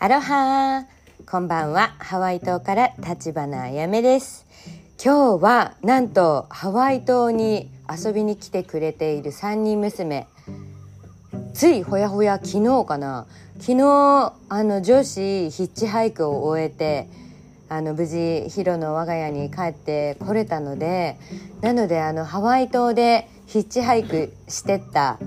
[0.00, 0.86] アロハ
[1.28, 1.96] こんばんは。
[1.98, 4.46] ハワイ島から立花あやめです。
[5.04, 10.28] 今日はなんとハワイ島に遊びに来てくれている3人娘。
[11.52, 13.26] ついほやほや昨日かな。
[13.58, 17.08] 昨日あの女子ヒッチハイクを終えて
[17.68, 21.16] あの無事ヒロの我が家に帰ってこれたので
[21.60, 25.18] なのであのハワイ島でヒッチハイクしてった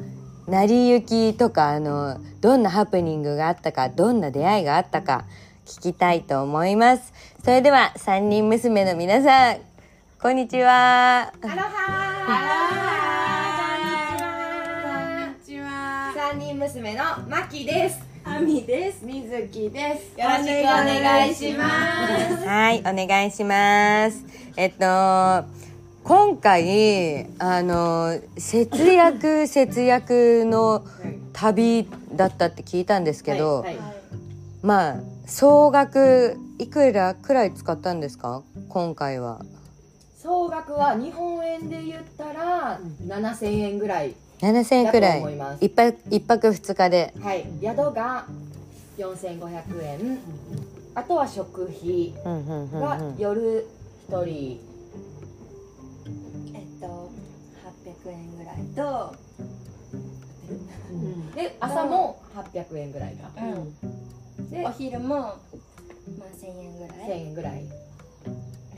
[0.47, 5.25] 成り行きとかあのどんなハプニングがあったかどんな出会いがあったか
[5.65, 7.13] 聞きたいと思います。
[7.43, 9.57] それでは3人娘の皆さん
[10.21, 11.31] こんにちは。
[11.41, 12.11] アロハ
[14.83, 16.13] こんにちは。
[16.15, 17.99] 三人娘のマキです。
[18.23, 19.05] あみです。
[19.05, 20.19] みずきです。
[20.19, 21.69] よろしくお願いしま
[22.39, 22.45] す。
[22.45, 24.25] はいお願いします。
[24.57, 25.61] えっと
[26.03, 30.85] 今回あの節約節約の
[31.33, 33.93] 旅だったって聞いたんですけど、はいはい。
[34.61, 38.43] まあ総額いくらくらい使ったんですか？
[38.69, 39.41] 今回は。
[40.17, 44.15] 総額は日本円で言ったら7000円ぐらい。
[44.39, 45.33] 7000円くらい。
[45.33, 45.63] います。
[45.65, 47.13] 一泊一泊二日で。
[47.21, 47.45] はい。
[47.61, 48.25] 宿が
[48.97, 50.19] 4500円。
[50.93, 53.65] あとは食費がうん夜
[54.09, 54.70] 1人
[58.09, 59.15] 円ぐらいと、
[61.35, 63.29] で朝も800円ぐらいが
[64.49, 65.35] でお昼もまあ
[66.41, 67.11] 1000円ぐら1000い。
[67.27, 67.63] 円ぐらい。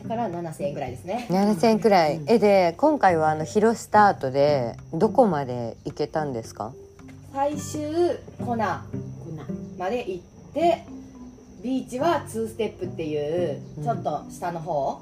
[0.03, 1.27] だから7000円ぐらいですね。
[1.29, 2.21] 7000円くらい。
[2.27, 6.73] えで今回はあの広スタートでどこまで行けたんですか？
[7.33, 7.81] 最終
[8.45, 8.85] コナ
[9.77, 10.23] まで行っ
[10.53, 10.85] て
[11.63, 15.01] ビーチは2ステップっていうちょっと下の方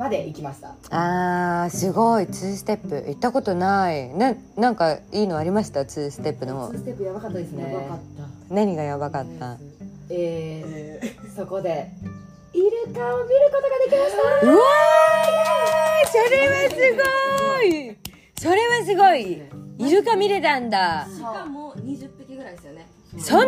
[0.00, 2.24] まで行きました、あーすごい。
[2.24, 3.04] 2ステップ。
[3.06, 4.08] 行ったことない。
[4.14, 6.70] ななんかいいのありました？2ステップの。
[6.72, 7.76] 2ステップやばかったですね。
[8.48, 9.58] 何がやばかった？
[10.08, 11.90] えーそこで
[12.54, 14.46] イルカを見ることができました。
[14.46, 16.76] うわーそれはす
[17.58, 17.96] ごい。
[18.38, 19.42] それはすごい。
[19.86, 21.06] イルカ見れたんだ。
[21.14, 22.86] しかも20匹ぐらいですよね。
[23.18, 23.46] そんな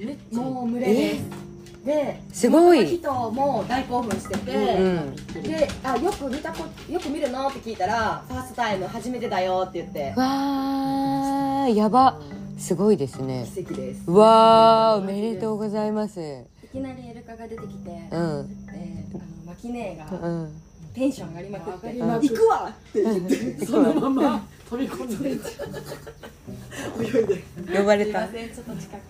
[0.00, 0.16] に？
[0.32, 1.43] もう群れです
[1.84, 2.86] ですごい。
[2.86, 10.14] 人も大興奮してて、うんであよく見たこよく見るのって聞いたらファーストタイム初めてだよって言って。
[10.16, 12.18] わーやば。
[12.56, 13.46] すごいですね。
[13.54, 14.02] 奇跡です。
[14.06, 16.20] うわーおめでとうございます。
[16.64, 18.66] いきなりイルカが出てきて、うん。
[18.66, 18.74] で
[19.12, 20.60] あのマキ姉がうん。
[20.94, 28.28] テンション上がりまくって、りまく行くわって言って、そのまま飛び込んで泳いで呼ばれた。
[28.28, 29.00] すいませんちょっと近く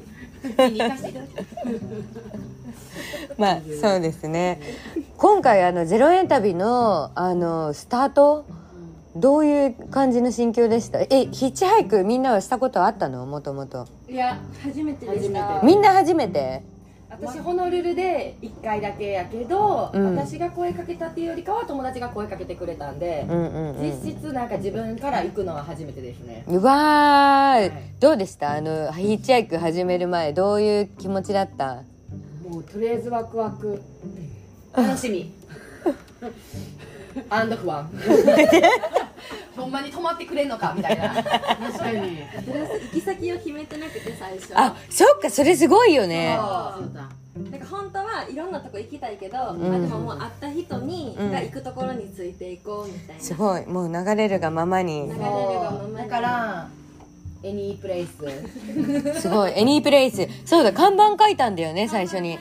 [3.39, 4.61] まあそうですね。
[5.17, 8.45] 今回あの0円旅のあのスタート
[9.17, 11.01] どういう感じの心境でした？
[11.01, 13.25] えヒッチハイクみんなはしたことあったの？
[13.27, 13.87] もともと。
[14.09, 15.61] いや初めてでした。
[15.63, 16.63] みんな初めて？
[17.21, 20.17] 私ホノルルで1回だけやけど、うん。
[20.17, 26.45] 私が声かけたっていうよりかは友達が声かけてくれたんで、うんうんうん実質なんか自分から行くのは初めてですね。
[26.49, 27.73] うわー、はい。
[28.01, 28.53] どうでした？
[28.53, 31.83] あのヒッチハイク始める前どういう気持ちだった？
[32.49, 33.81] もうとりあえずワクワク。
[34.77, 35.33] 楽しみ。
[37.31, 37.89] アンド不安
[39.57, 41.15] ほんまに止まってくれんのかみたいな。
[41.15, 42.19] 確かに。
[42.19, 44.53] 行き先を決めてなくて最初。
[44.55, 46.37] あそっかそれすごいよね。
[46.39, 47.09] そうだ。
[47.51, 49.59] なんか本当はいろんなとこ行きたいけど、ん。
[49.59, 51.33] まあでももう会った人に、うん。
[51.33, 53.23] が行くところについていこうみたいな。
[53.23, 53.67] すごい。
[53.67, 55.03] もう流れるがままに。
[55.03, 55.25] 流れるが
[55.71, 55.97] ままに。
[55.97, 56.69] だから
[57.45, 59.53] any place すごい。
[59.55, 62.39] エ any place そうだ看板書いたんだよね最初に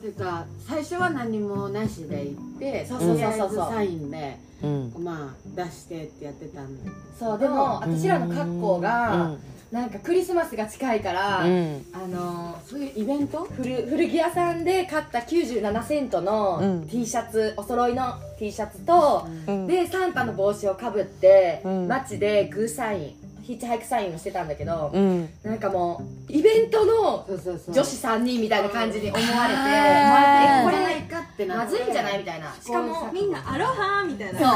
[0.00, 4.92] ていうか最初は何もなしで行ってそうそうそうそうサインでうん。
[4.98, 9.36] まあ出してってやってたんでそうでも私らの格好が
[9.70, 11.52] なんかクリスマスが近いから、うん。
[11.52, 13.44] うんあのそういうイベント？
[13.44, 16.88] 古古着屋さんで買った97セントうのん。
[16.88, 19.66] T シャツ、お揃いの T シャツと、うん。
[19.66, 21.88] でサンタの帽子をかぶって、うん。
[21.88, 23.19] 街でグーサイン
[23.50, 25.28] ヒッチハイクサインをしてたんだけど、うん。
[25.42, 27.36] なんかもうイベントの女
[27.82, 32.54] 子3人みたいな感じに思われてえこれないかってまずいんじゃないみたいな。
[32.54, 34.38] しかもみんなアロハみたいな。
[34.38, 34.46] そ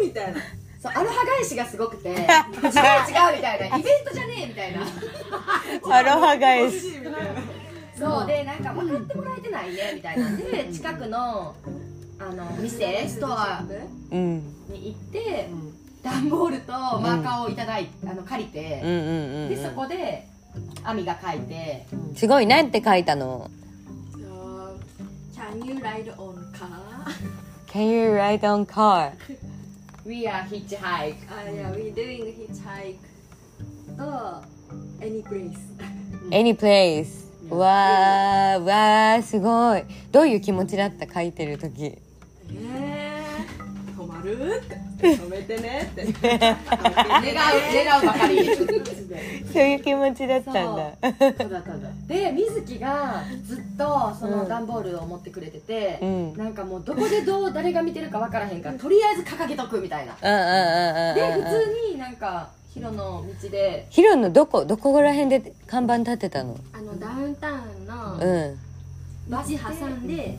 [0.00, 0.02] う。
[0.02, 0.40] みたいな
[0.80, 2.72] そうアロハ返しがすごくて 違う違うみ
[3.42, 3.76] たいな。
[3.76, 4.80] イベントじゃねえみたいな。
[5.94, 6.94] アロハ返し。
[7.98, 10.26] そうでなんか分かってもらえてないねみたいな。
[10.30, 11.54] んで近くの
[12.18, 13.62] あの店ストア
[14.10, 14.38] うん。
[14.70, 15.50] に行って
[16.02, 20.26] 段ボールとマーカーをいただいて、あの借りてうん、うんうんでそこで
[20.84, 23.50] 亜美が書いてすごいなんて書いたの
[24.16, 24.76] So,
[25.34, 26.68] can you ride on car?
[27.68, 29.12] Can you ride on car?
[30.04, 32.98] 「We are hitchhike Ah, yeah, we doing hitchhike.
[34.00, 34.42] Oh,
[35.00, 35.58] any place.
[36.30, 42.91] Any place わーわーすごいどういう気持ちだった書いてる時え
[44.34, 44.92] って。
[45.02, 46.56] 止めてねって願う
[47.84, 48.62] 願うばかりそ
[49.58, 50.92] ういう気持ちだったんだ。
[50.92, 51.88] ただただ。
[52.06, 56.36] で水木がずっとその段ボールを持ってくれてて、うん。
[56.36, 60.16] なんかもうどこでどう誰が見てるか分からへんからとりあえず掲げとくみたいな。
[60.22, 61.44] うんうんうんうんでうん。
[61.44, 63.86] 普通になんかヒロの道で。
[63.90, 64.64] ヒロのどこ？
[64.64, 66.56] どこら辺で看板立てたの？
[66.72, 68.58] あのダウンタウンのうん。
[69.28, 70.38] 道挟んで、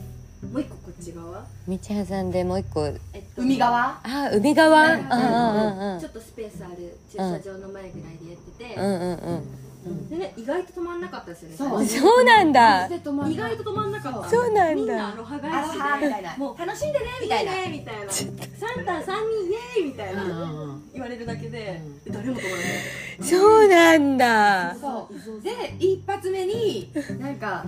[0.51, 2.85] もう一個こっち側、道挟んでもう一個。
[2.85, 2.95] えっ
[3.35, 3.99] と海側？
[4.03, 4.93] あ海側？
[4.93, 5.99] うんうんうんうん。
[5.99, 9.43] ちょっとスペースある駐車場の前ぐらいでやってて、うんうんうん
[10.09, 11.55] でね意外と止まんなかったですよね。
[11.57, 12.87] そうそうなんだ。
[12.87, 14.29] で止ま意外と止まんなかった。
[14.29, 14.75] そうなんだ。
[14.75, 16.37] みんなアロハ返しでハみたいな。
[16.37, 17.51] もう楽しんでねみたいな。
[17.67, 18.09] みたいな。
[18.09, 20.79] サンタ三人イエーイみたいな。
[20.93, 22.61] 言われるだけで誰も止まらな
[23.25, 23.27] い。
[23.27, 24.75] そうなんだ。
[24.79, 25.41] そう。
[25.41, 27.65] で一発目になんか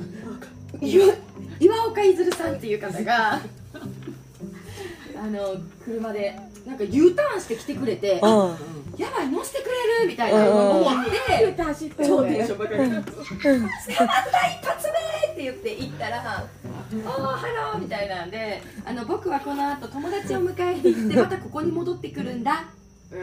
[0.79, 1.13] 岩
[1.59, 8.57] 岩岡いずるさんっていう方があの車でなんか U ターンして来てくれて、うん。
[8.97, 16.47] やばい乗せてくれるみたいな思って走って超テンション高い「捕まった一発目!」って言って行ったら
[16.93, 22.65] 「おーハロー」みたいなんであの「僕はこの後友達を迎えに行って またここに戻ってくるんだ」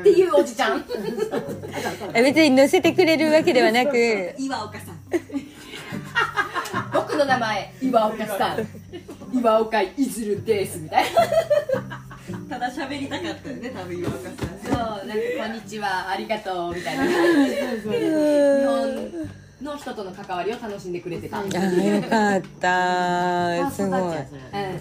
[0.00, 0.85] っていうおじちゃん。
[2.14, 4.35] 別に乗せてくれるわけではなく。
[4.38, 5.00] 岩岡さん
[6.92, 8.69] 僕の名前岩岡さん。
[9.32, 11.20] 岩岡いずるですみたいな。
[12.48, 14.36] ただ喋りたかったよね多分岩岡さん。
[14.36, 17.12] そうなんか「こんにちはありがとう」みたいな感
[17.46, 17.50] じ。
[17.50, 17.98] で
[18.60, 19.28] 日本
[19.62, 23.70] の人との関わりを楽しんでくれてた、うん、あーよかった。
[23.70, 24.16] すごい。
[24.16, 24.18] フ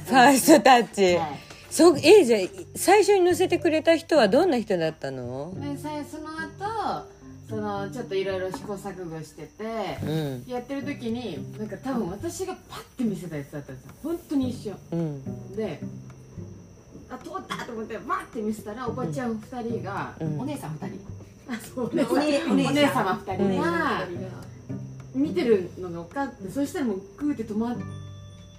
[0.07, 1.15] ファーストタッチ。
[1.15, 1.39] はい
[1.71, 2.41] そうえじゃあ
[2.75, 5.53] 最初に乗せてくれた人はどんな人だったの？
[5.55, 7.05] でさその後
[7.51, 10.43] そのちょっといろいろ試行錯誤しててうん。
[10.47, 13.91] やってる時になんか多分私がパッて見せたやつだったんですよ。
[14.01, 14.77] 本当に一瞬。
[14.91, 15.55] うん。
[15.57, 15.81] で
[17.09, 20.39] あ通ったと思ってバッて見せたらおばちゃん2人が、うん。
[20.39, 21.53] お姉さん2人。
[21.53, 21.91] あそう。
[21.91, 24.07] お姉お姉お姉様2人お姉が
[25.13, 27.77] 見てるのが分かってそしたらもうグーって止まっ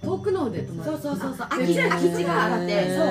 [0.03, 1.47] 遠くの方で止まるそうそうそうそう。
[1.49, 3.07] あで基地が基地があってそう。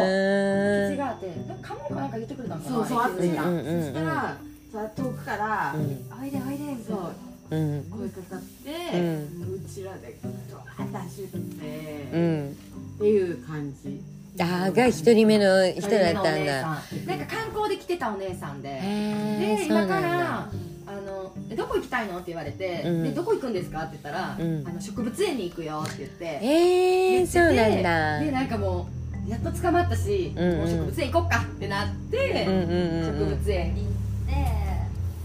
[0.87, 1.27] 基地うがあって。
[1.49, 2.63] なんかカモンかなんか言ってくれたの。
[2.63, 3.83] かなそうそうあってた、うんうんうんうん。
[3.83, 4.37] そしたらさ
[4.73, 6.23] 遠くから「うん。
[6.23, 7.15] おいでおいで」みたいな。
[7.51, 7.57] う。
[7.57, 7.85] ん。
[7.91, 10.19] 声かかって、ううちらで
[10.51, 12.57] ドワーッって、うん。
[12.97, 14.01] っていう感じ。
[14.41, 16.63] あーが一人目の人だったんだ。
[16.63, 18.71] なんか観光で来てたお姉さんで。
[18.71, 20.49] で今から
[20.87, 22.17] あのえどこ行きたいの？
[22.17, 23.03] って言われて、うん。
[23.03, 23.81] でどこ行くんですか？
[23.81, 24.67] って言ったら、うん。
[24.67, 26.25] あの植物園に行くよって言って。
[26.25, 28.21] へえそうなんだ。
[28.21, 28.89] でなんかも
[29.27, 30.51] うやっと捕まったし、うん。
[30.53, 33.37] うんもう植物園行こっかってなって、うんうんうん植うん。
[33.37, 33.93] 物園に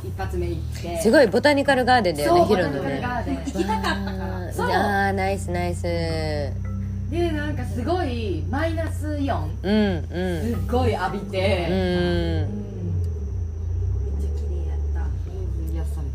[0.03, 1.01] 一発目行って。
[1.01, 3.01] すごいボタニカルガーデンだよねヒロのね。
[3.45, 4.53] 行きたかったから。
[4.53, 4.67] そう。
[4.69, 5.83] ああナイスナイス。
[5.83, 6.51] で
[7.31, 9.57] なんかすごいマイナスイオン。
[9.63, 10.63] うんすうん。
[10.65, 11.69] っごい浴びうて、ん。
[11.71, 12.47] めっ
[14.21, 14.99] ちゃ綺麗やった。
[15.73, 16.07] 癒され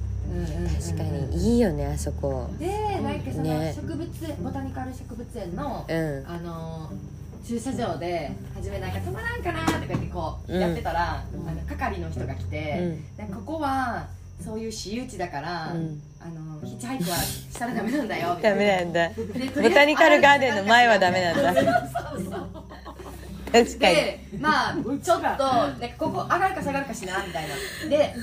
[0.81, 2.51] 確かにいいよねあそこ。
[2.59, 2.67] で
[3.03, 3.75] なんかそのね。
[3.75, 6.25] 植物園、ボタニカル植物園の、うん。
[6.27, 10.61] あのー駐車場で初めなんか止まらんかなとか言ってこううん。
[10.61, 14.07] やってたら、あの係の人が来うて、んでここは
[14.45, 16.01] そういう私有地だから、うん。
[16.21, 18.57] あのヒッチハイクはしたらダメなんだよみたダいな。
[18.59, 19.11] メなんだ。
[19.63, 21.53] ボタニカルガーデンの前はダメなんだ。
[23.53, 23.95] 確かに。
[23.95, 27.55] でまあちょっとなんかここ上がるか下がるかしなみたいな。
[27.91, 28.15] で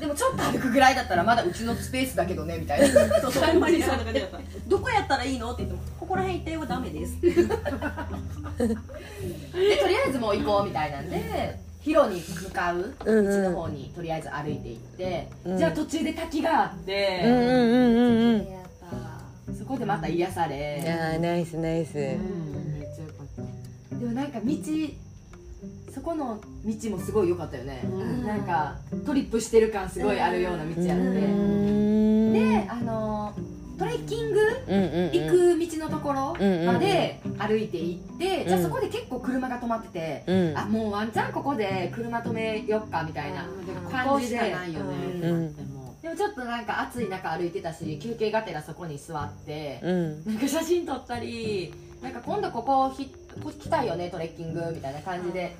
[0.00, 3.20] でもちょっと歩くぐらいだったらまだうちのスペースだけどねみたいな。
[3.20, 4.20] そうそうほんまにそうだから
[4.68, 7.20] どこやったらいいのって言ってもここら辺行ってはダメです。
[7.22, 7.38] でと
[9.86, 13.52] りあえずもう行こうみたいなんで広に向かう道うんうん。
[13.52, 15.58] の方にとりあえず歩いて行って、うん。
[15.58, 17.46] じゃあ途中で滝があっうんて、うんうんうん
[18.34, 18.46] うん。
[18.50, 18.64] やっ
[19.46, 21.96] たそこでまた癒さあれーナイスナイス。
[21.96, 22.16] うんめっ
[22.96, 23.26] ちゃよかっ
[23.90, 23.94] た。
[23.96, 24.56] でもなんか道
[25.94, 28.26] そこの道もすごい良かったよね、うん。
[28.26, 32.32] なんかトリップしてる感すごいあるような道あって、うん。
[32.32, 33.32] であの
[33.82, 34.38] トレッキング？
[35.12, 40.56] 行く道のところまで歩いて行って、じゃあそこで結構車が止まってて、うん。
[40.56, 43.48] あもうワンチャンここで車止めよっかみたいなこ
[43.84, 44.36] こ感じで。
[44.38, 44.94] しかないよね。
[45.28, 45.56] うん。
[45.56, 50.24] でもでもちょっとなんか暑い中歩いてたし休憩がてらそこに座って、うん。
[50.26, 55.56] なんか写真撮ったりなんか今度ここひここ来たいよねトレッキングみたいな感じで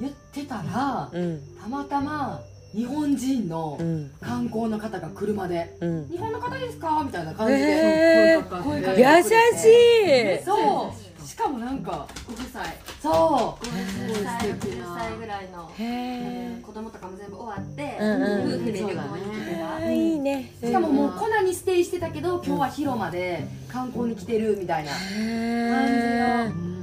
[0.00, 1.40] 言ってたら、うん。
[1.60, 2.40] たまたま
[2.74, 4.10] 日本人のうん。
[4.20, 5.76] 観光の方が車で。
[5.80, 8.62] うん「日本の方ですか?」みたいな感じで、へー。
[8.62, 10.44] 声かけて優しい。
[10.44, 11.26] そう。
[11.26, 12.64] しかもなんかご夫妻。
[13.00, 15.70] そ50歳素敵な60歳ぐらいの。
[15.78, 18.54] へ子供とかも全部終わって、うんうん。
[18.54, 20.52] 夫婦で旅行に来てた、えいいね。
[20.62, 26.46] うしかももうコナにステイしてたけど今日は広間で観光に来てるみたいなへー。
[26.46, 26.73] うん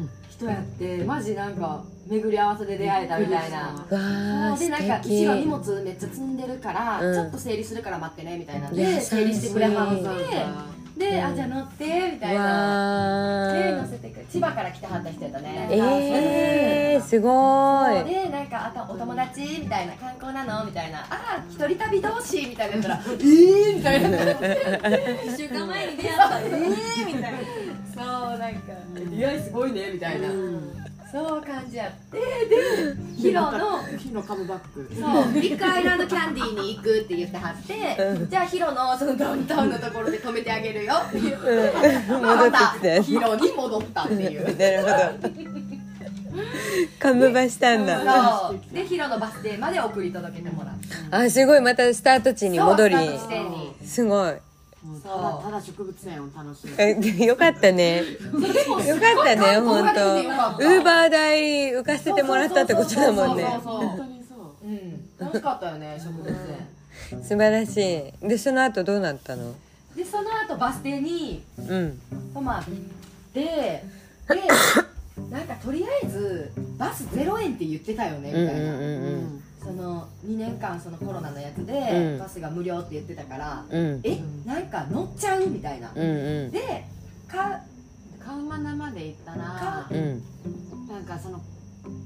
[0.41, 4.57] 人やってマジなんか巡り合わせで出会えたみたいな。
[4.57, 5.25] でなんか敵。
[5.25, 7.13] 後ろ荷物めっちゃ積んでるから、うん。
[7.13, 10.03] ちょっと整理するから待ってねみたいなんで整理してくれはって
[10.97, 11.23] で、うん。
[11.25, 13.53] あじゃあ乗ってみたいな。
[13.53, 15.67] で乗せてくれ千葉から来てはった人やったね。
[15.71, 17.29] えー、すご
[17.91, 18.03] い。
[18.11, 20.65] でなんかあとお友達みたいな観光なの？
[20.65, 20.99] みたいな。
[21.09, 22.99] あ一人旅同士みたいなやったら。
[23.07, 24.09] えーみたいな。
[24.09, 26.39] 1週間前に出会った。
[26.39, 27.37] えーみたいな。
[27.93, 28.59] そうなんか。
[28.95, 30.29] 出会いすごいねみたいな。
[30.29, 30.80] うん
[31.11, 32.17] そう感じやって。
[32.17, 34.89] でヒロの火のカムバック。
[34.95, 38.29] そうビッグアイランドキャンディーに行くって言ってはって、うん。
[38.29, 41.47] じゃあヒロのそのダウンタウンのところで止めてあげるよって言って、
[42.09, 44.57] 戻ってきたヒロに戻ったっていう。
[44.57, 45.51] なるほど。
[46.97, 48.47] カムバしたんだ。
[48.47, 48.73] そう。
[48.73, 50.75] でヒロのバス停まで送り届けてもらっ
[51.09, 51.17] た。
[51.17, 51.61] あすごい。
[51.61, 52.95] またスタート地に戻り。
[52.95, 53.75] そうスタート地点に。
[53.83, 54.33] すごい
[54.83, 56.75] もうただただ植物園を楽しむ。
[56.79, 57.97] えでよかったね。
[57.99, 58.07] よか
[59.21, 60.15] ったね本当。
[60.15, 63.43] ウーバー代浮かせてもらったってことだもんね。
[63.43, 65.09] 本当にそううん。
[65.19, 67.23] 楽しかったよね植物園。
[67.23, 67.77] 素晴らし
[68.23, 68.27] い。
[68.27, 69.53] でその後どうなったの？
[69.95, 71.99] でその後バス停にうん。
[72.33, 72.65] 泊まっ
[73.33, 73.83] てで
[75.29, 81.73] なんかとりあえずバス0円って言ってたよねみたいな、うんうんうんその2年間そのコロナのやつで、
[82.13, 82.19] うん。
[82.19, 84.01] バスが無料って言ってたから、うん。
[84.03, 86.51] えなんか乗っちゃうみたいな、うんうん。
[86.51, 86.85] で
[87.27, 87.61] か
[88.19, 90.23] カウマナまで行ったらうん。
[90.87, 91.41] なんかその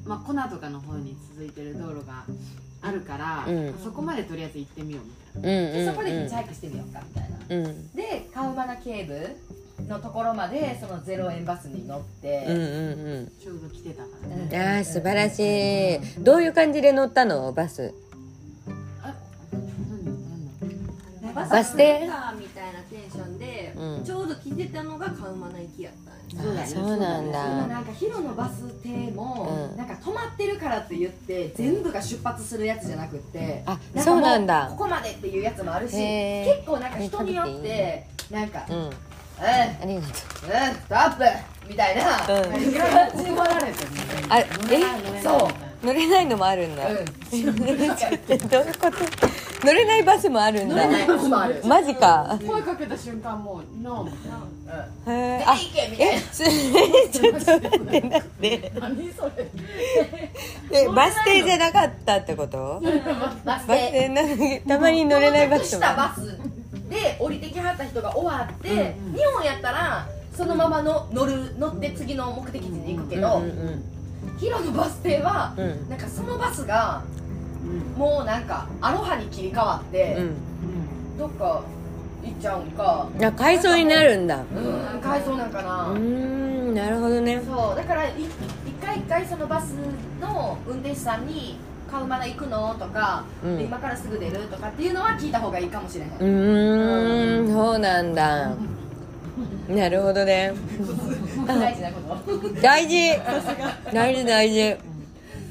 [0.06, 2.26] まあコナとかの方に続いてる道路が
[2.82, 3.74] あるから、うん。
[3.82, 5.60] そこまでとりあえず行ってみようみたいな。
[5.60, 7.38] うんうんでそこでヒッチハイクしてみようかみたいな。
[7.50, 7.92] うん。
[7.94, 9.36] でカウマナケーブ
[9.88, 12.60] のところまでその0円バスに乗って、うんう
[13.22, 14.56] んちょうど来てたからね、うんうん。
[14.56, 16.24] あー素晴らしい。
[16.24, 17.51] どういう感じで乗ったの？
[17.54, 17.94] バス。
[21.34, 21.75] バス？
[21.75, 22.08] 停？
[22.08, 24.04] バスみたいなテンションで、うん。
[24.04, 26.68] ちょうど来てたのがカウマナ行きやったんよそうだね。
[26.68, 27.68] そうなんだ。
[27.68, 29.77] なんかヒロのバス停も、うん。
[29.77, 34.68] なんか止まってるからって言って全部が出発するやつじゃなくってあかそうなんもだ。
[34.72, 38.92] ここまでっていうやつもあるし結構なんか人によってなんか「うん、うん、うん。
[38.92, 38.96] ス
[39.39, 40.12] ありがとう
[40.88, 41.24] トップ!」
[41.68, 42.04] みたいな。
[42.27, 42.51] うん。
[42.74, 43.12] られ？
[43.12, 43.34] てる
[44.30, 44.46] あえ？
[45.24, 45.86] そう。
[45.86, 46.98] 乗れないのもあるんだ、うん。
[46.98, 47.06] え？
[48.38, 49.65] どういうこと？
[49.65, 50.75] 乗れないバスもあるんだ。
[50.75, 51.62] 乗れないバスもある。
[51.65, 52.39] マジか。
[52.46, 54.08] 声かけた瞬間もうノ
[55.08, 56.20] へーあ行けみたいなえ？
[56.20, 56.44] す
[57.12, 58.72] ちょっと待って待って。
[58.80, 59.50] 何それ？
[60.72, 60.88] え？
[60.88, 62.80] バス停じゃなかったってこと？
[62.84, 63.92] バスバス停。
[63.92, 64.22] 停な
[64.75, 66.39] たまに乗れないバスたバス
[66.89, 69.18] で降りてきはった人が終わって、うんうん。
[69.18, 73.42] 日本やったらそのままの乗る乗って次の目的地に行くけど、
[74.38, 75.89] ヒロのバス停は、うん。
[75.89, 77.01] なんかそのバスが
[77.63, 78.00] うん。
[78.00, 81.18] もうなんかアロハに切り替わって、うん。
[81.18, 81.63] どっか
[82.24, 83.08] 行っちゃうんか。
[83.18, 84.38] うんあ改装になるんだ。
[84.38, 87.42] うん改装なんかな、うーんなるほどね。
[87.46, 89.74] そうだからい一回一回そのバス
[90.20, 91.58] の運転手さんに
[91.92, 93.58] 「買うまだ行くの?」とか、うん。
[93.58, 98.51] で今からすぐ出る?」とかっていうのは聞いた方がいいかもしれへん、うーんそうなんだ。
[99.68, 100.54] なるほどね。
[101.48, 102.50] 大事なこと。
[102.62, 102.96] 大事。
[103.92, 104.77] 大事大事。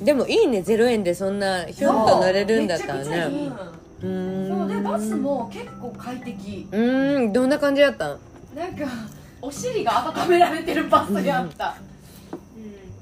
[0.03, 3.29] でもいいね0円でそんなひょっと乗れるんだったらね。
[4.03, 4.07] う。
[4.07, 4.59] ーん。
[4.59, 6.69] そうでバスも結構快適。
[6.71, 8.19] うーんどんな感じだったん？
[8.57, 8.87] なんか
[9.43, 11.75] お尻が温められてるバスやった、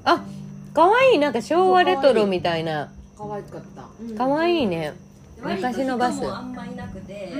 [0.03, 0.21] あ
[0.73, 2.89] 可愛いなんか昭和レトロみたいな
[3.27, 4.17] 可愛かった。
[4.17, 4.93] 可愛いね。
[5.41, 6.25] 昔のバス。
[6.25, 7.33] あんまいなくて、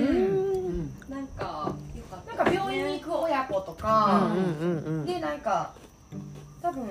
[1.08, 4.30] なんかよかったなんか病院に行く親子とうんか、
[5.06, 5.72] でなんか
[6.62, 6.86] 多分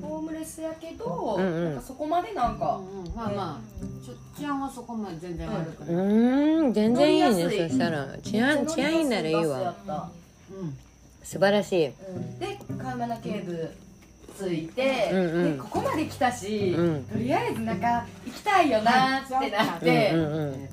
[0.00, 1.64] ホームレスやけど、うんうん。
[1.64, 3.14] なんかそこまでなんか、うんうん。
[3.14, 6.72] まあまあちょ治安はそこまで全然悪くうない、ーん。
[6.72, 8.06] 全然いいねそしたら。
[8.22, 9.74] 治安治安いいならいいわ。
[10.50, 10.76] うん。
[11.22, 11.86] 素晴らしい。
[11.88, 12.38] うん。
[12.38, 13.46] でカウマナケー
[14.38, 15.52] ブ着いて、うんうん。
[15.56, 17.04] でここまで来たし、うん。
[17.04, 20.68] とりあえずなんか行きたいよなってなっうんて、うんうん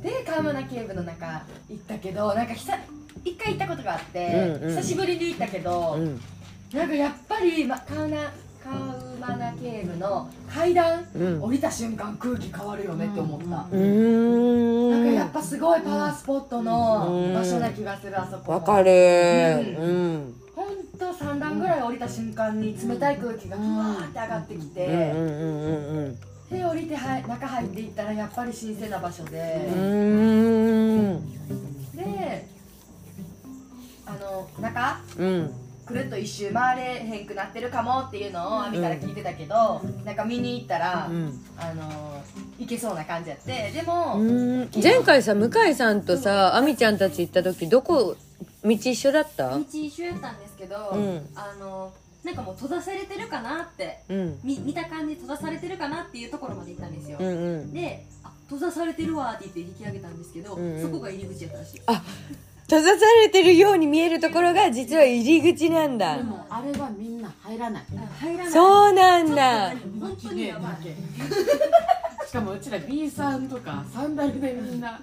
[0.00, 2.72] でカウマナケーブの中行ったけどなんか久
[3.24, 4.26] 一回行ったことがあって、
[4.62, 4.76] うんうん。
[4.76, 6.20] 久しぶりに行ったけど、うん。
[6.72, 11.42] なんかやっぱり、ま、カウナカウマナケーブの階段うん。
[11.42, 14.90] 降りた瞬間空気変わるよねって思った、うーん。
[14.90, 18.90] なんかやっぱすごいパワースポットの場所な気がするあそこわかる。
[18.90, 20.34] うん
[21.02, 26.18] と3段ぐらい降りた瞬間に冷たい空気がふわーって上がってきて、うんうんうんうん
[26.52, 31.32] で降りては中入っていったらやっぱり神聖な場所で、うんうん。
[31.96, 32.46] で
[34.04, 35.00] あの中？
[35.18, 35.50] うん。
[35.86, 41.40] くるっと一周回れへんくなってるかもっていうのを亜美から聞いてたけど、なんか見に行ったら、うん。
[41.56, 42.22] あの
[42.58, 43.70] 行けそうな感じやって。
[43.74, 44.68] でも、うん。
[44.82, 48.14] 前回さ向井さんとさあみちゃんたち行った時どこ
[48.62, 49.48] 道一緒だった？
[49.48, 51.28] 道一緒やったんですけど、うん。
[51.34, 51.92] あの
[52.24, 54.38] なんかもう閉ざされてるかなってうん。
[54.44, 57.30] 見見た感じ閉ざされてるかなっていうところまで行ったんですよ、うんう
[57.64, 57.72] ん。
[57.72, 60.82] であ閉ざされてるわって言って引き上げたんですけど、うんうん。
[60.82, 61.80] そこが入り口やったらしい。
[61.86, 62.02] あ
[62.64, 66.16] 閉ざされてるように見えるところが実は入り口なんだ。
[66.16, 67.82] でもあれはみんな入らない。
[67.96, 68.52] あ入らない。
[68.52, 69.70] そうなんだ。
[70.00, 70.76] 本当にやばい。
[72.26, 75.02] しかもうちら B さんとかサンダルでみんな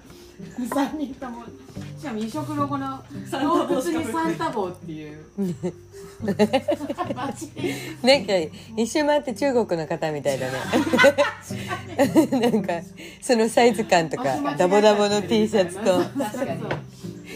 [0.58, 1.44] 23人とも
[1.98, 5.18] しかも異色ロゴの動物にサンタ帽っていう。
[6.24, 6.36] なん
[8.26, 8.32] か
[8.76, 10.52] 一周回って中国の方みたいだね。
[12.40, 12.80] なんか
[13.20, 16.02] そのサイズ感とかダボダボの T シャツと。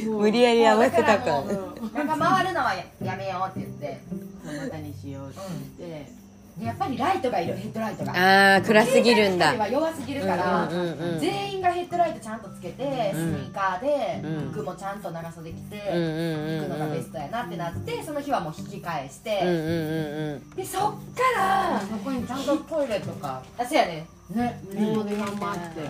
[0.04, 4.00] 無理やり合わせただから感なんか回るのはややめようって言って。
[4.44, 5.38] またにしようって
[5.78, 6.04] 言って。
[6.04, 6.23] で
[6.62, 8.12] やっぱりライトがいるヘッドライトが。
[8.12, 9.54] ああ暗すぎるんだ。
[9.68, 11.20] 弱すぎるから、うんうんうんうん。
[11.20, 14.52] 全員がヘッドライトちゃんとつけて、スニーカーで、うん。
[14.52, 23.42] 服もちゃんと長袖着て、うんうんうん行くのがベストやなってなってその日はもう引き返して、うんうんうんでそっからそこにちゃんとトイレとか。
[23.58, 25.80] あそうやねね無料で頑張って。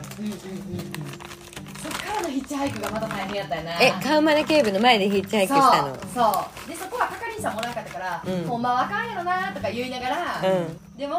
[1.85, 3.73] そっからのヒッチハイクがまた大変やったよな。
[3.78, 5.88] えカウマネケーブの前でヒッチハイクしたの？
[5.88, 6.68] そうそう。
[6.71, 8.45] でそこは係員さんもらなかったから、うん。
[8.45, 11.14] ほんまはあかんやろなとか言いながら、うでも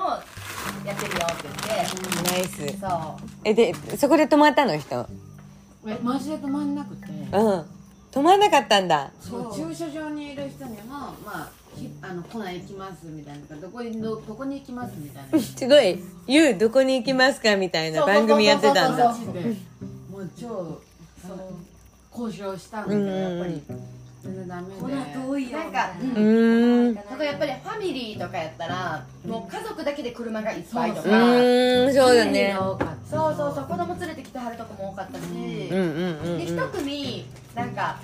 [0.86, 2.80] やってるよって言って、ナイス。
[2.80, 2.90] そう。
[3.44, 5.08] えでそこで止まったの人？
[5.88, 7.08] えマジで止まんなくて。
[7.08, 7.66] うん。
[8.12, 9.12] 止まんなかったんだ。
[9.20, 9.56] そう。
[9.56, 15.40] 駐車場にいる人にもまあひあの来ない行きますみたいなどこにどどこに行きますみたいな。
[15.40, 19.14] すごい「ゆうどこに行きますか?」みたいな番組やってたんだ。
[20.10, 20.48] もう超
[21.28, 21.40] そう
[22.12, 23.62] 交渉したんだけどやっぱり
[24.26, 25.58] 全然ダメでこれは遠いよ。
[25.60, 26.92] なんかうーん。
[26.92, 31.94] うとかやっぱりファミリーとかやったらもう家族だけで車がいっぱいとかーん。
[31.94, 32.56] そうだね。
[32.58, 38.00] そうそうそう子供連れてきてはるとこも多かったし、うんうんうんで一うん組なんか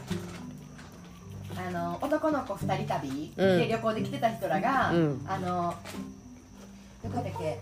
[1.68, 3.58] あの男の子二人旅うん。
[3.60, 5.22] で旅行で来てた人らが、うん。
[5.28, 5.74] あの
[7.04, 7.60] どこだっけ？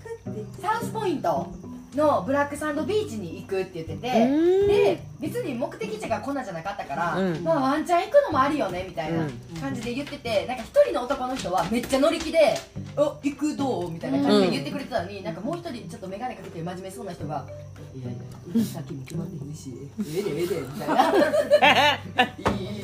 [0.62, 1.48] サウスポイント
[1.96, 4.28] のブラックサンドビーチに行くって言ってて、
[4.68, 9.28] で別に目的地がこんなじゃなかったから、うん、まあ、ワンちゃん行くのもあるよねみたいな
[9.60, 12.58] 感じで言ってて、うん、なんか一人の男の人はめっちゃ乗り気で
[12.96, 17.46] 「お行くどう?」みたいな感じで言ってくれてたのに、うん、なんかもう一人ちょっと眼鏡かけて真面目そうな人が
[17.94, 18.14] 「いやい
[18.60, 21.10] やさっ先も決まってへんしええでええで」みたいな
[22.38, 22.84] 「いいいいいい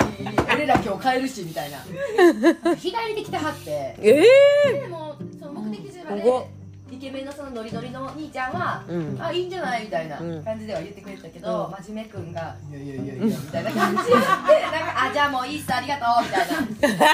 [0.54, 1.78] 俺ら今日帰るし」みたいな
[2.76, 4.24] 左に来てはってえ
[4.68, 6.24] えー、でもその目的地まで
[7.06, 9.22] ケメンのそのノリノリの兄ちゃんはえうん。
[9.22, 10.44] あいいんじゃないみたいなうん。
[10.44, 14.46] 感じでは言ってくれてたけど、う真面目くんが「いやいやいやいや」みたいな感じでなんか
[15.06, 17.06] 「あじゃあもういいっすありがとう」みたいな。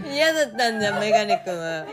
[0.12, 1.82] 嫌だったんだメガネくんは。
[1.82, 1.86] っ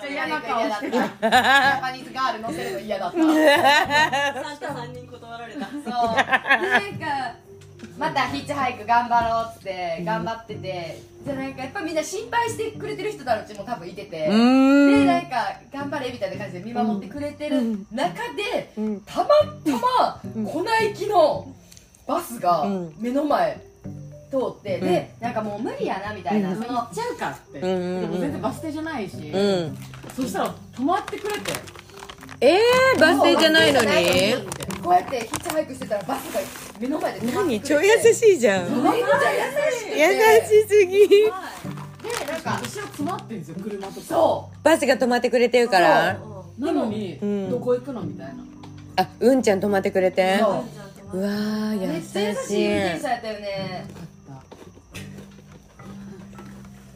[0.00, 0.98] ちゃ嫌な顔してた。
[0.98, 3.18] ジャパニーズガール乗せるの嫌だった。
[3.18, 5.58] そうサンタ3人断られた。
[5.60, 7.34] でなんか
[8.02, 15.36] またヒッチハイク頑張ろうっつって頑張っててじゃあなんかやっぱみんな心配してくれてる人たちも多分いててうでーなんんか
[15.72, 17.62] 頑張れみたいな感じで見守ってくれてる
[17.92, 19.00] 中で、うん。
[19.02, 19.28] たま
[19.64, 21.54] たま粉行きの
[22.08, 22.94] バスがうん。
[22.98, 23.60] 目の前
[24.32, 26.56] 通って、でなんかもう無理やなみたいな、うん。
[26.60, 28.00] その行っちゃうかって、うんうんうん。
[28.00, 29.78] でも全然バス停じゃないし、うん。
[30.16, 31.52] そしたら止まってくれて。
[32.40, 33.86] えー、バス停じゃないのに
[34.82, 36.40] こうやってヒッチハイクしてたらバスが
[36.80, 37.68] 目の前で止まって何くれて。
[37.68, 38.82] 超優しいじゃん。
[38.82, 39.42] めっちゃ優
[39.72, 39.98] しくて。
[39.98, 40.06] 優
[40.64, 41.08] しすぎ。
[41.08, 41.30] で
[42.32, 44.00] なんか後ろ詰まってんですよ車とか。
[44.00, 46.18] そバスが止まってくれてるから。
[46.58, 47.50] なのに、うん。
[47.50, 48.44] どこ行くのみたいな。
[48.96, 50.38] あうんちゃん止まってくれて。
[50.40, 50.64] そ
[51.14, 51.18] う。
[51.18, 53.86] うわーめっちゃ優優ししい運転い手やったよね。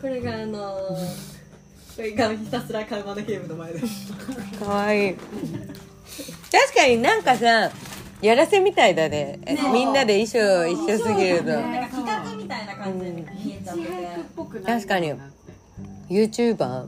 [0.01, 3.81] これがあのー、これがひたすらカウマのゲームの前で。
[4.59, 5.17] かわいい
[6.51, 7.71] 確かになんかさ
[8.23, 9.39] やらせみたいだね。
[9.45, 11.45] えみんなで衣装一緒すぎると。
[11.47, 15.15] なんか企画みたいな感じで見えちゃって確かに
[16.09, 16.87] YouTuber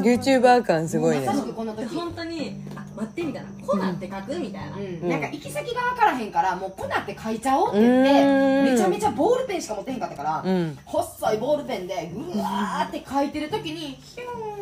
[0.00, 14.61] YouTuber 感すごいね本当にあ待ってみたいなコナって書くみたいな、うんなんか行き先が分からへんからもうコナって書いちゃおうって言ってうんめちゃめちゃボールペンしか持ってへんかったから、うん細いボールペンでぐわーって書いてる時にヒュー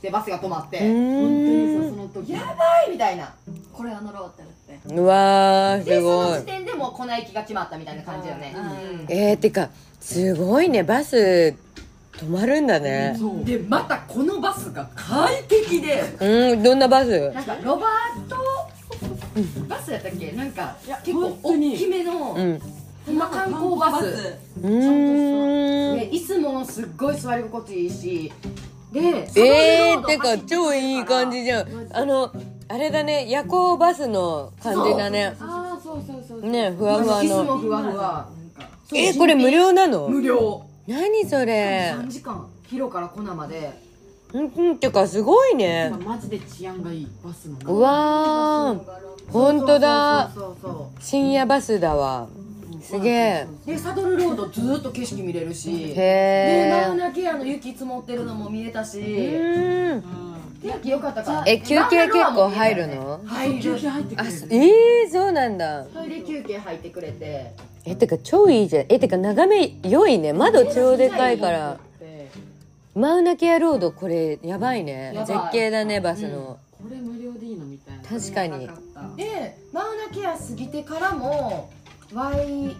[0.00, 2.32] ってバスが止まって、う本当にその時。
[2.32, 3.34] やばいみたいな。
[3.70, 4.50] これは乗ろうってなっ
[4.88, 4.94] て。
[4.94, 6.30] うわーですそごい。
[6.30, 8.60] の時点でもう粉行きが決まったみたいな感じよね、う
[9.12, 9.14] ん。
[9.14, 9.68] えー、てか
[10.00, 10.82] すごいね。
[10.84, 11.54] バス
[12.14, 13.14] 止まるんだね。
[13.44, 16.02] でまたこのバスが快適で。
[16.18, 17.30] うんどんなバス？
[17.32, 18.36] なんかロバート
[19.68, 20.32] バスやったっけ？
[20.32, 22.60] なんか結構大きめの、うん。
[23.06, 24.38] ほんま観光バス。
[24.62, 25.98] うーん。
[25.98, 28.32] で椅子もすっごい座り心地いいし
[28.92, 29.00] で
[29.36, 31.66] えー、てか超いい感じじゃん。
[31.92, 32.32] あの
[32.68, 35.36] あれだね夜行バスの感じだね。
[35.40, 36.50] ああそうそうそうそう。
[36.50, 37.58] ねふわふわの。
[37.58, 38.28] ふわふわ。
[38.92, 39.72] えこれ無料？
[39.72, 40.08] なの？
[40.08, 40.62] 無料。
[40.86, 42.48] 何それ？3時間。
[42.66, 43.72] 広から粉まで。
[44.32, 45.92] うんうんてかすごいね。
[46.04, 47.08] マジで治安がいい。
[47.24, 49.32] バスのうわー。
[49.32, 52.26] 本当だそうそうそう深夜バスだわ
[52.80, 53.46] すげえ。
[53.66, 55.70] でサドルロードずーっと景色見れるし。
[55.70, 55.94] でへ
[56.68, 58.98] えマウナケアの雪積もってるのも見えたし。
[59.00, 59.92] うん。
[59.92, 60.04] うん。
[60.62, 61.44] 天気良かったから。
[61.46, 63.20] え休憩結構入るの？
[63.24, 65.84] 入る休憩入ってくあれるえー、そうなんだ。
[65.84, 67.52] トイレ休憩入ってくれて。
[67.84, 68.86] えてか超いいじゃん。
[68.88, 70.32] えてか眺め良いね。
[70.32, 71.78] 窓超でかいから。
[72.92, 75.14] マウナケアロードこれやばいね。
[75.24, 78.02] 絶景だねバスの、これ無料でいいのみたいな。
[78.02, 78.68] 確かに。
[79.16, 81.70] でマウナケア過ぎてからも
[82.12, 82.76] ワイ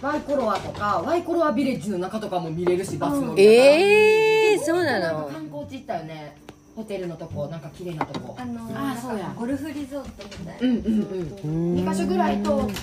[0.00, 6.36] ワイコロアとかワイコロアビレッジの中とかも見れるしバスのええー、そうななんかの観光地行ったよね。
[6.76, 8.36] ホテルのとこなんか綺麗なとこ。
[8.38, 9.18] あのあそう。
[9.18, 11.74] やゴルフリゾートみたいな、うんうんうん。
[11.74, 11.76] うん。
[11.80, 12.82] 2か所ぐらい通ってで、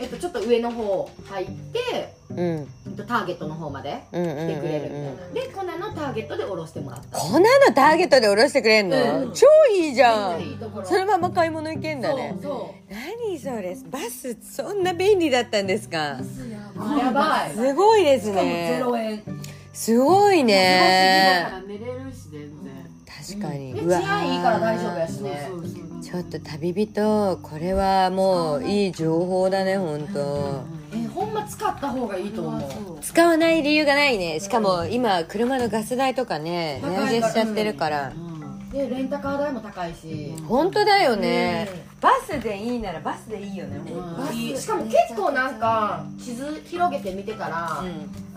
[0.00, 2.38] えっと、ちょっと上の方入って、うん。
[2.38, 7.18] えっと、ターゲットの方まで来てくれるみたいうんなで粉のターゲットで降ろしてもらった。
[7.18, 9.32] 粉のターゲットで降ろしてくれんの、うん。
[9.32, 10.40] 超いいじゃん。
[10.84, 12.36] そのまま買い物行けんだね。
[12.42, 13.76] そうそ何それ？
[13.90, 16.14] バスそんな便利だったんですか？
[16.14, 17.50] うやばい。
[17.54, 19.22] すごいですしかもね0円。
[19.72, 21.46] すごいね。
[23.28, 25.46] 確かに、でうわ治安いいから大丈夫やしね。
[25.50, 32.56] そうそうそうちょっと旅人これはもういい情報だね本当えほんま使った方がいいと思
[32.96, 32.98] う。
[33.02, 34.40] 使わない理由がないね。
[34.40, 38.08] しかも今車のガス代とかね値上げしちゃってるから。
[38.08, 38.70] うん。
[38.70, 41.68] でレンタカー代も高いし、本当だよね。
[42.00, 43.78] バスでいいならバスでいいよね
[44.58, 47.84] しかも結構なんか地図広げてみてたら、あ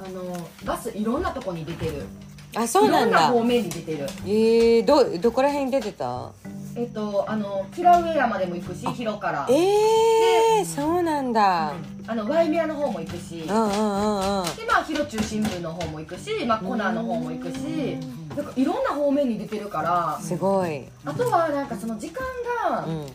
[0.10, 2.05] のバスいろんなとこに出てる。
[2.53, 3.17] あそうなんだ。
[3.17, 3.99] いろんな方面に出てる。
[4.25, 6.31] えー、どどこら辺に出てた？
[6.75, 9.47] えっとあのキラウエアまでも行くし広から。
[9.49, 11.73] えー、そうなんだ。
[12.07, 14.55] あのワイメアの方も行くし、うんうんうんうん。
[14.55, 17.97] でまあ広中心部の方も行くし、まあ、コナーの方も行くし。
[18.36, 20.17] なんかいろんな方面に出てるから。
[20.21, 22.23] すごい、あとはなんかその時間
[22.69, 23.05] が、うん、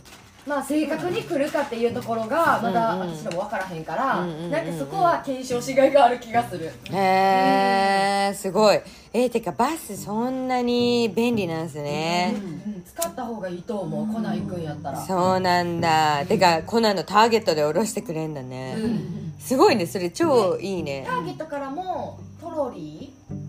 [0.47, 3.01] まあ正確に来るかっていうところがまだうん。
[3.03, 4.51] うん私らも分からへんから、うんうんうんうん。
[4.51, 8.81] なんかそこは検証しがいがある気がする、へえすごい。
[9.13, 12.39] えー、てかバスそんなに便利なんですね、う
[12.71, 14.07] ん使った方がいいと思う。
[14.15, 15.01] コナ行くんやったら。
[15.05, 16.25] そうなんだ。
[16.27, 19.35] てかコナのターゲットで降ろしてくれんだね、うん。
[19.39, 21.05] すごいねそれ超いいね。
[21.07, 23.46] ターゲットからもトロリー？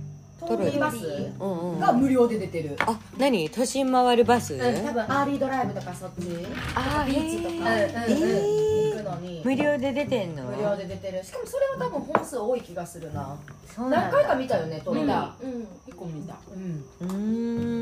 [0.47, 0.95] トロリーバス
[1.39, 1.79] うんうん。
[1.79, 3.49] が無料で出てる、あ何？
[3.49, 6.45] 都心回るバス、うん、多分アリイドライブとかそっち。
[6.75, 8.07] あビーチとか、へー。
[8.07, 8.29] うんうんうん。
[8.29, 9.41] えー行くのに。
[9.43, 10.43] 無料で出てんの？
[10.43, 11.23] 無料で出てる。
[11.23, 13.35] しかもそれは多分本数多い気がするな。
[13.75, 14.11] そうなんだ。
[14.11, 15.67] 何回か見たよねトロリー見たうん。
[15.85, 16.35] 結構見た。
[16.51, 16.85] うん。
[17.01, 17.03] う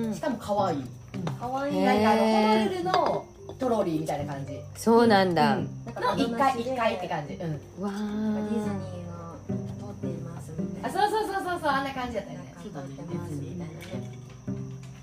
[0.07, 0.13] ーん。
[0.13, 0.83] しかも可愛い。
[1.39, 1.73] かわい。
[1.73, 1.85] いへー。
[1.85, 3.25] なんかあのホノルルの
[3.59, 4.59] トロリーみたいな感じ。
[4.75, 5.69] そうなんだ、うん。
[5.85, 7.35] なんかの一回一回って感じ。
[7.35, 7.41] うん。
[7.83, 7.99] わディ
[8.49, 9.35] ズニーーが
[9.77, 10.89] 通っていますみたいな。
[10.89, 13.71] あそうそうそうそうそうあんな感じだったよねなんか通ってますみたいなね。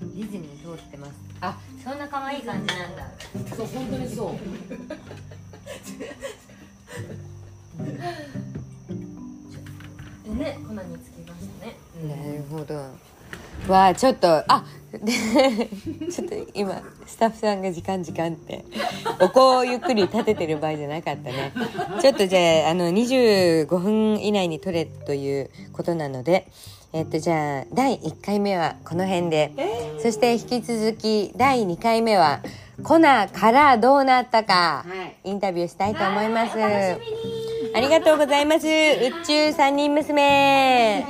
[0.01, 1.13] ディズニー通ってます。
[1.41, 3.07] あそんな可愛い感じなんだ。
[3.55, 4.33] そう本当にそう。
[10.23, 11.75] でね粉につきましたね。
[12.07, 12.75] なるほど。
[13.71, 15.11] わあちょっとあで
[16.11, 18.65] ちょっと今スタッフさんが時間時間って
[19.21, 21.53] お香をゆっくり立ててる場合じゃなかったね。
[22.01, 26.51] ちょっとじゃああの25分以内に取れということなので
[26.95, 29.51] えっと、じゃあ、第1回目はこの辺で、
[29.99, 32.41] そして引き続き第2回目は、
[32.83, 34.85] コナからどうなったか、
[35.23, 36.55] インタビューしたいと思います。
[36.59, 38.67] ありがとうございます。
[38.67, 41.03] 宇宙三人娘。